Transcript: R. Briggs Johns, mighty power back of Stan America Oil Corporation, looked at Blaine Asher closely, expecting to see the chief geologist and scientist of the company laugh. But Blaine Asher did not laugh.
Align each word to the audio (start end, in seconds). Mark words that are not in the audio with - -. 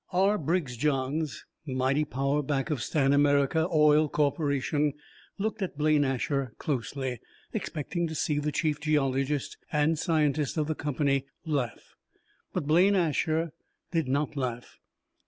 R. 0.11 0.39
Briggs 0.39 0.77
Johns, 0.77 1.45
mighty 1.63 2.05
power 2.05 2.41
back 2.41 2.71
of 2.71 2.81
Stan 2.81 3.13
America 3.13 3.67
Oil 3.71 4.09
Corporation, 4.09 4.93
looked 5.37 5.61
at 5.61 5.77
Blaine 5.77 6.03
Asher 6.03 6.53
closely, 6.57 7.19
expecting 7.53 8.07
to 8.07 8.15
see 8.15 8.39
the 8.39 8.51
chief 8.51 8.79
geologist 8.79 9.59
and 9.71 9.99
scientist 9.99 10.57
of 10.57 10.65
the 10.65 10.73
company 10.73 11.27
laugh. 11.45 11.93
But 12.51 12.65
Blaine 12.65 12.95
Asher 12.95 13.51
did 13.91 14.07
not 14.07 14.35
laugh. 14.35 14.79